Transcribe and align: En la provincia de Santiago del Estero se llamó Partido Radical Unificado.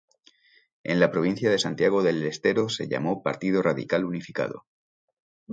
En 0.83 0.99
la 0.99 1.11
provincia 1.11 1.51
de 1.51 1.59
Santiago 1.59 2.01
del 2.01 2.23
Estero 2.25 2.69
se 2.69 2.87
llamó 2.87 3.21
Partido 3.21 3.61
Radical 3.61 4.03
Unificado. 4.03 4.65